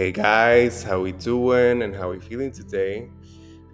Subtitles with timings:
[0.00, 3.10] Hey guys, how we doing and how we feeling today?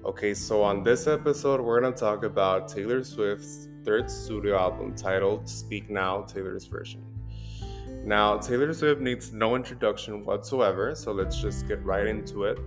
[0.05, 5.49] Okay, so on this episode, we're gonna talk about Taylor Swift's third studio album titled
[5.49, 7.05] Speak Now, Taylor's version.
[8.05, 12.59] Now, Taylor Swift needs no introduction whatsoever, so let's just get right into it.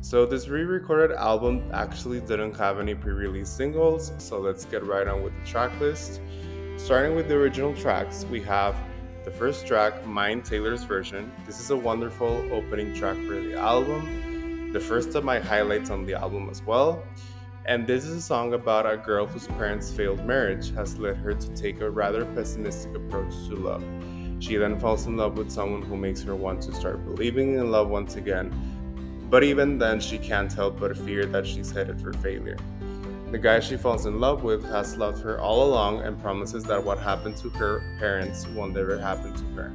[0.00, 4.84] So, this re recorded album actually didn't have any pre release singles, so let's get
[4.84, 6.20] right on with the track list.
[6.76, 8.74] Starting with the original tracks, we have
[9.30, 11.30] the first track, Mine Taylor's version.
[11.46, 16.04] This is a wonderful opening track for the album, the first of my highlights on
[16.04, 17.04] the album as well.
[17.64, 21.32] And this is a song about a girl whose parents' failed marriage has led her
[21.32, 23.84] to take a rather pessimistic approach to love.
[24.40, 27.70] She then falls in love with someone who makes her want to start believing in
[27.70, 28.50] love once again,
[29.30, 32.56] but even then, she can't help but fear that she's headed for failure.
[33.30, 36.82] The guy she falls in love with has loved her all along and promises that
[36.84, 39.72] what happened to her parents won't ever happen to her.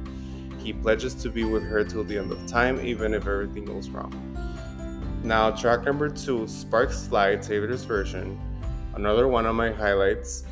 [0.58, 3.88] He pledges to be with her till the end of time, even if everything goes
[3.88, 4.12] wrong.
[5.22, 8.38] Now, track number two, Sparks Fly, Taylor's version,
[8.94, 10.44] another one of my highlights.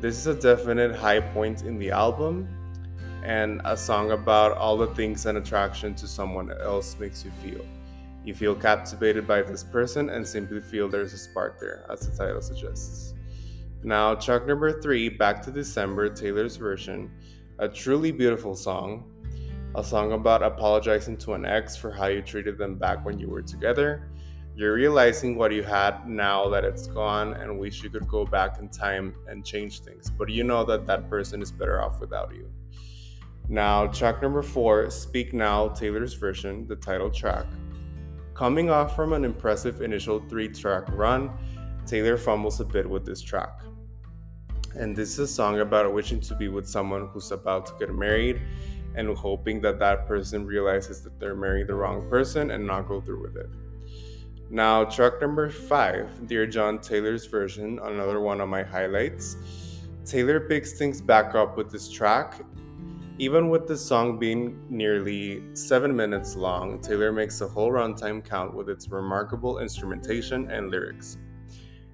[0.00, 2.48] This is a definite high point in the album
[3.22, 7.64] and a song about all the things an attraction to someone else makes you feel.
[8.24, 12.16] You feel captivated by this person and simply feel there's a spark there, as the
[12.16, 13.14] title suggests.
[13.82, 17.10] Now, track number three, Back to December, Taylor's version,
[17.58, 19.10] a truly beautiful song.
[19.76, 23.28] A song about apologizing to an ex for how you treated them back when you
[23.28, 24.10] were together.
[24.56, 28.58] You're realizing what you had now that it's gone and wish you could go back
[28.58, 32.34] in time and change things, but you know that that person is better off without
[32.34, 32.50] you.
[33.48, 37.46] Now, track number four, Speak Now, Taylor's version, the title track.
[38.40, 41.30] Coming off from an impressive initial three track run,
[41.84, 43.60] Taylor fumbles a bit with this track.
[44.74, 47.94] And this is a song about wishing to be with someone who's about to get
[47.94, 48.40] married
[48.94, 53.02] and hoping that that person realizes that they're marrying the wrong person and not go
[53.02, 53.50] through with it.
[54.48, 59.36] Now, track number five, Dear John Taylor's version, another one of my highlights.
[60.06, 62.40] Taylor picks things back up with this track
[63.20, 68.54] even with the song being nearly seven minutes long, Taylor makes the whole runtime count
[68.54, 71.18] with its remarkable instrumentation and lyrics.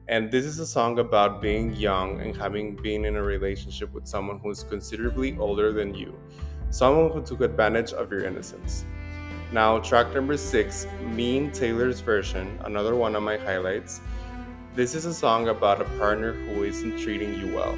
[0.06, 4.06] And this is a song about being young and having been in a relationship with
[4.06, 6.16] someone who is considerably older than you,
[6.70, 8.84] someone who took advantage of your innocence.
[9.50, 14.00] Now, track number six, Mean Taylor's version, another one of my highlights.
[14.76, 17.76] This is a song about a partner who isn't treating you well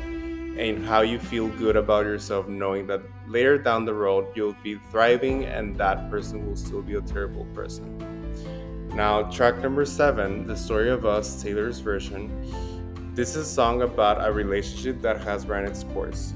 [0.58, 4.78] and how you feel good about yourself knowing that later down the road you'll be
[4.90, 7.96] thriving and that person will still be a terrible person.
[8.94, 12.30] Now, track number seven, The Story of Us, Taylor's version.
[13.14, 16.34] This is a song about a relationship that has run its course.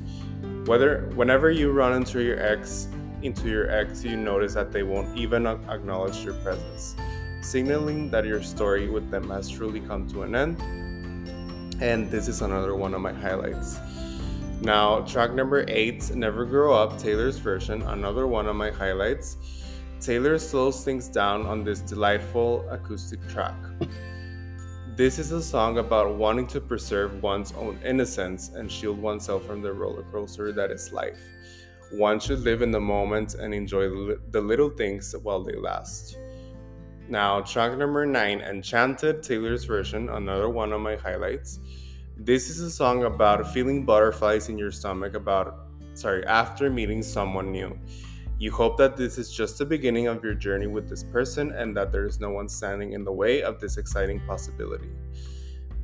[0.66, 2.88] Whether whenever you run into your ex,
[3.22, 6.94] into your ex, you notice that they won't even acknowledge your presence,
[7.40, 10.60] signaling that your story with them has truly come to an end.
[11.82, 13.78] And this is another one of my highlights.
[14.62, 19.36] Now, track number eight, Never Grow Up, Taylor's version, another one of my highlights.
[20.00, 23.56] Taylor slows things down on this delightful acoustic track.
[24.94, 29.62] This is a song about wanting to preserve one's own innocence and shield oneself from
[29.62, 31.18] the roller coaster that is life.
[31.92, 33.88] One should live in the moment and enjoy
[34.30, 36.18] the little things while they last.
[37.08, 41.58] Now, track number nine, Enchanted, Taylor's version, another one of my highlights.
[42.16, 47.50] This is a song about feeling butterflies in your stomach about sorry, after meeting someone
[47.50, 47.78] new.
[48.38, 51.76] You hope that this is just the beginning of your journey with this person and
[51.76, 54.90] that there is no one standing in the way of this exciting possibility.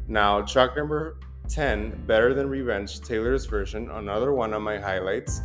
[0.07, 1.19] Now, track number
[1.49, 5.41] 10, Better Than Revenge, Taylor's version, another one of my highlights.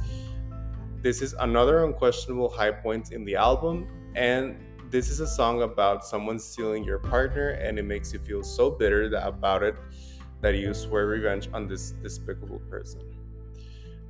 [1.02, 4.58] This is another unquestionable high point in the album, and
[4.90, 8.70] this is a song about someone stealing your partner, and it makes you feel so
[8.70, 9.76] bitter about it
[10.44, 13.02] that you swear revenge on this despicable person.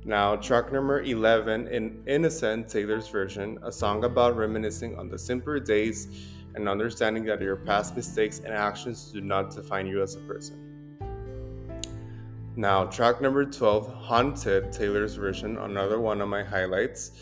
[0.04, 5.58] Now, track number 11 in Innocent, Taylor's version, a song about reminiscing on the simpler
[5.60, 10.20] days and understanding that your past mistakes and actions do not define you as a
[10.20, 10.60] person.
[12.56, 17.12] Now, track number 12, Haunted, Taylor's version, another one of my highlights.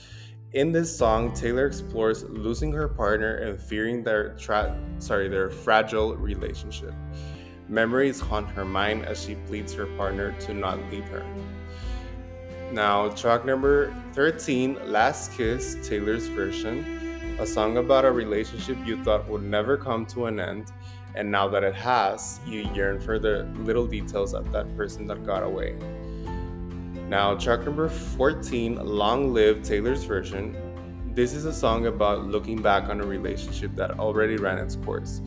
[0.54, 6.16] In this song, Taylor explores losing her partner and fearing their tra- sorry, their fragile
[6.16, 6.94] relationship.
[7.72, 11.24] Memories haunt her mind as she pleads her partner to not leave her.
[12.70, 19.26] Now, track number 13, Last Kiss, Taylor's version, a song about a relationship you thought
[19.26, 20.70] would never come to an end,
[21.14, 25.24] and now that it has, you yearn for the little details of that person that
[25.24, 25.74] got away.
[27.08, 30.54] Now, track number 14, Long Live, Taylor's version.
[31.14, 35.22] This is a song about looking back on a relationship that already ran its course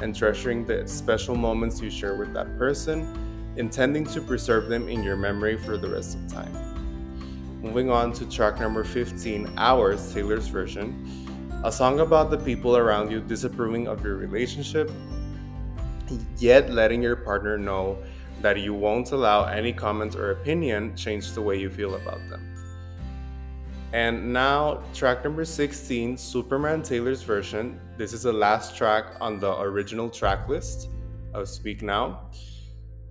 [0.00, 5.02] and treasuring the special moments you share with that person, intending to preserve them in
[5.02, 6.52] your memory for the rest of time.
[7.62, 11.04] Moving on to track number 15, Ours, Taylor's version,
[11.64, 14.90] a song about the people around you disapproving of your relationship,
[16.38, 17.98] yet letting your partner know
[18.42, 22.57] that you won't allow any comments or opinion change the way you feel about them.
[23.92, 27.80] And now, track number 16, Superman Taylor's version.
[27.96, 30.90] This is the last track on the original track list
[31.32, 32.28] of Speak Now.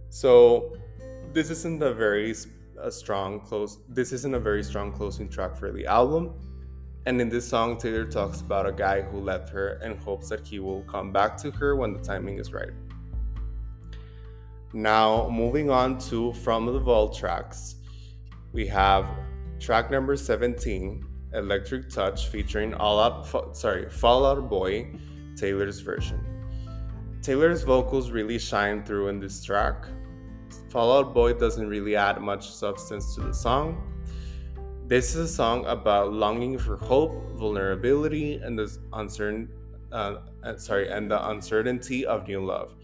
[0.10, 0.78] So,
[1.34, 2.36] this isn't a very
[2.80, 3.80] a strong close.
[3.90, 6.34] This isn't a very strong closing track for the album.
[7.08, 10.46] And in this song, Taylor talks about a guy who left her and hopes that
[10.46, 12.72] he will come back to her when the timing is right.
[14.74, 17.76] Now, moving on to From the Vault tracks,
[18.52, 19.08] we have
[19.60, 24.92] Track number 17, Electric Touch, featuring All Out, sorry, Fall Out Boy,
[25.36, 26.24] Taylor's version.
[27.24, 29.86] Taylor's vocals really shine through in this track.
[30.70, 33.94] Fall Out Boy doesn't really add much substance to the song.
[34.86, 39.50] This is a song about longing for hope, vulnerability, and the uncertain,
[39.92, 42.76] uh, uh sorry, and the uncertainty of new love,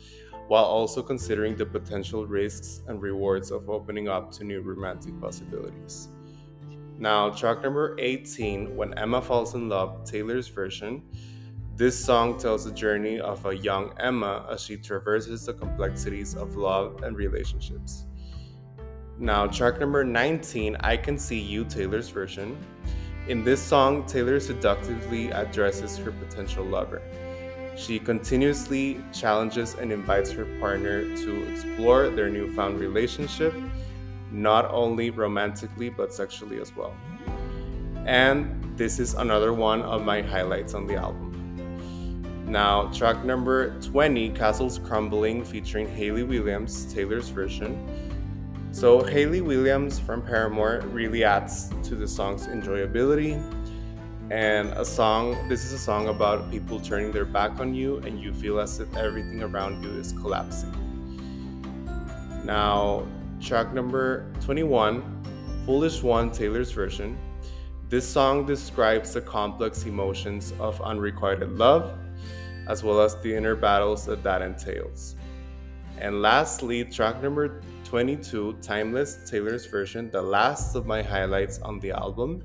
[0.48, 6.10] while also considering the potential risks and rewards of opening up to new romantic possibilities.
[7.00, 11.04] Now, track number 18, When Emma Falls in Love, Taylor's version.
[11.76, 16.56] This song tells the journey of a young Emma as she traverses the complexities of
[16.56, 18.06] love and relationships.
[19.18, 22.58] Now, track number 19, I Can See You, Taylor's version.
[23.28, 27.02] In this song, Taylor seductively addresses her potential lover.
[27.76, 33.54] She continuously challenges and invites her partner to explore their newfound relationship
[34.34, 36.94] not only romantically but sexually as well.
[38.06, 41.34] And this is another one of my highlights on the album.
[42.46, 47.78] Now, track number 20, Castles Crumbling, featuring Hayley Williams, Taylor's version.
[48.72, 53.42] So, Hayley Williams from Paramore really adds to the song's enjoyability.
[54.30, 58.20] And a song, this is a song about people turning their back on you and
[58.20, 60.74] you feel as if everything around you is collapsing.
[62.44, 63.08] Now,
[63.44, 65.04] track number 21,
[65.66, 67.18] Foolish One, Taylor's version.
[67.90, 71.92] This song describes the complex emotions of unrequited love,
[72.70, 75.16] as well as the inner battles that that entails.
[76.00, 81.92] And lastly, track number 22, Timeless, Taylor's version, the last of my highlights on the
[81.92, 82.44] album.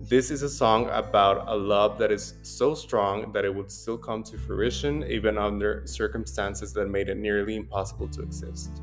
[0.00, 3.98] This is a song about a love that is so strong that it would still
[3.98, 8.80] come to fruition even under circumstances that made it nearly impossible to exist.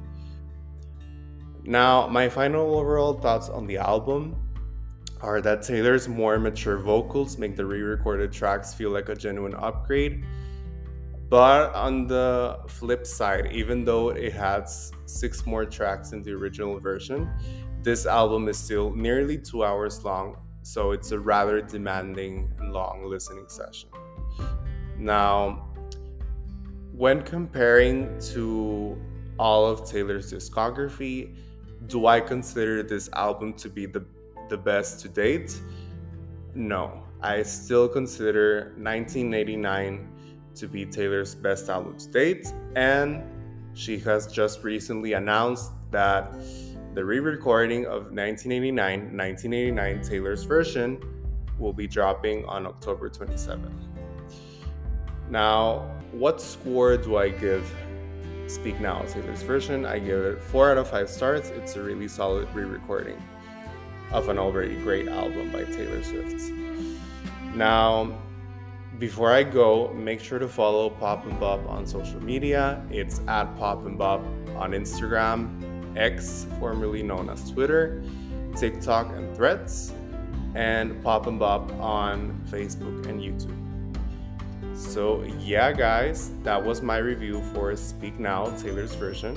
[1.67, 4.35] Now, my final overall thoughts on the album
[5.21, 9.55] are that Taylor's more mature vocals make the re recorded tracks feel like a genuine
[9.55, 10.23] upgrade.
[11.27, 16.79] But on the flip side, even though it has six more tracks in the original
[16.79, 17.27] version,
[17.81, 23.05] this album is still nearly two hours long, so it's a rather demanding and long
[23.05, 23.89] listening session.
[24.99, 25.67] Now,
[26.91, 29.01] when comparing to
[29.39, 31.35] all of Taylor's discography,
[31.87, 34.05] do I consider this album to be the
[34.49, 35.59] the best to date?
[36.53, 37.03] No.
[37.21, 40.07] I still consider 1989
[40.55, 43.23] to be Taylor's best album to date, and
[43.73, 46.33] she has just recently announced that
[46.93, 51.01] the re recording of 1989, 1989 Taylor's version
[51.57, 53.71] will be dropping on October 27th.
[55.29, 57.69] Now, what score do I give
[58.47, 59.85] Speak Now, Taylor's version.
[59.85, 61.49] I give it 4 out of 5 stars.
[61.49, 63.21] It's a really solid re recording
[64.11, 66.51] of an already great album by Taylor Swift.
[67.55, 68.17] Now,
[68.99, 72.85] before I go, make sure to follow Pop and Bop on social media.
[72.89, 74.21] It's at Pop and Bop
[74.55, 78.03] on Instagram, X, formerly known as Twitter,
[78.55, 79.91] TikTok, and Threads,
[80.53, 83.57] and Pop and Bop on Facebook and YouTube.
[84.75, 89.33] So, yeah, guys, that was my review for Speak Now, Taylor's version.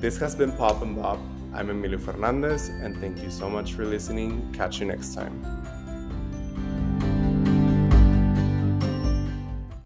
[0.00, 1.18] This has been Pop and Bop.
[1.54, 4.52] I'm Emilio Fernandez, and thank you so much for listening.
[4.52, 5.42] Catch you next time.